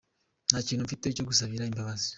[0.49, 2.07] Nta kintu mfite cyo gusabira imbabazi.